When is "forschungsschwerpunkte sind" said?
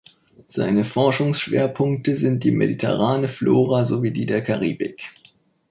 0.83-2.43